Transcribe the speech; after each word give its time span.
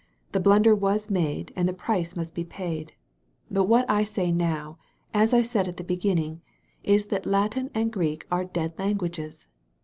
The 0.31 0.39
blunder 0.39 0.73
was 0.73 1.11
made 1.11 1.53
and 1.55 1.69
the 1.69 1.73
price 1.73 2.15
must 2.15 2.33
be 2.33 2.43
paid. 2.43 2.93
But 3.51 3.65
what 3.65 3.87
I 3.87 4.03
say 4.03 4.31
now, 4.31 4.79
as 5.13 5.31
I 5.31 5.43
said 5.43 5.67
at 5.67 5.77
the 5.77 5.83
beginning, 5.83 6.41
is 6.83 7.05
that 7.13 7.27
Latin 7.27 7.69
and 7.75 7.93
Greek 7.93 8.25
are 8.31 8.43
dead 8.45 8.79
languages. 8.79 9.45